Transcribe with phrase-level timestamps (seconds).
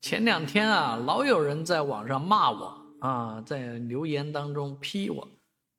[0.00, 5.28] 前两天啊，老有人在网上骂我啊，在留言当中批我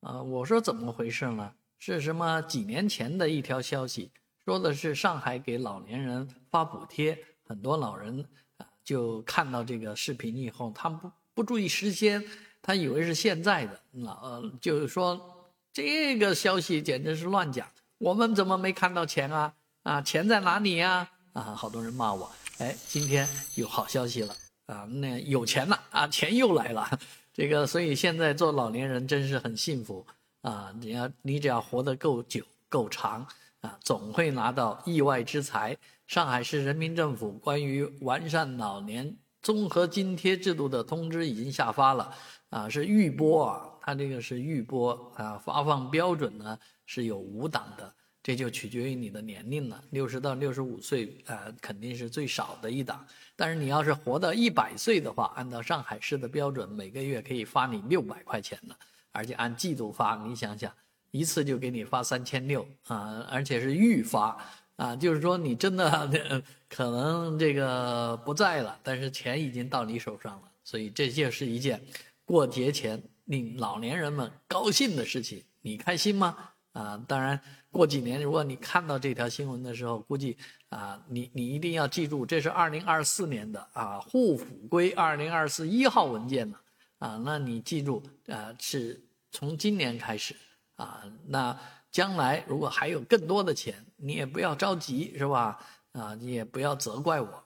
[0.01, 0.21] 啊。
[0.21, 1.51] 我说怎么回事呢？
[1.79, 4.11] 是什么几年前的一条消息，
[4.43, 8.25] 说的是上海给老年人发补贴，很多老人
[8.57, 12.21] 啊就看到这个视频以后，他不不注意时间，
[12.61, 17.65] 他以为是现在的，老就是说这个消息简直是乱讲，
[17.97, 19.53] 我们怎么没看到钱啊？
[19.83, 21.09] 啊，钱在哪里呀？
[21.31, 22.29] 啊，好多人骂我。
[22.59, 24.35] 哎，今天有好消息了
[24.65, 24.83] 啊！
[24.83, 26.89] 那有钱了啊，钱又来了。
[27.33, 30.05] 这个，所以现在做老年人真是很幸福
[30.41, 30.73] 啊！
[30.77, 33.25] 你要你只要活得够久、够长
[33.61, 35.77] 啊，总会拿到意外之财。
[36.05, 42.13] 上海市人民政府关于完善老年综合津贴制度的通知已经下发了
[42.49, 47.95] 啊，是预拨啊，它这个是预拨啊，发放标准呢是有五档的。
[48.21, 53.05] 这就取决于你的年龄了，六十到六十五岁，呃，肯定是最少的一档。
[53.35, 58.75] 但是你要是活到一百岁的话，按照上海市的标准，每个月可以发你六百块钱呢，
[59.11, 60.17] 而且按季度发。
[60.27, 60.71] 你想想，
[61.11, 64.37] 一次就给你发三千六啊，而且是预发
[64.75, 70.51] 啊，就是说你真的可能这个不在了，但是钱已经到你手上了。
[70.65, 71.81] 所以这就是一件
[72.25, 76.51] 过节前令老年人们高兴的事情，你开心吗？
[76.79, 77.37] 啊，当然，
[77.69, 80.37] 过几年如果你看到这条新闻的时候，估计
[80.69, 86.57] 啊，你你一定要记住，这是二零二四年的啊沪府规二零二四一号文件呢，
[86.99, 90.33] 啊，那你记住啊，是从今年开始
[90.77, 91.59] 啊，那
[91.91, 95.59] 将来如果还有更多的钱，你也不要着急，是吧？
[95.91, 97.43] 啊，你也不要责怪我。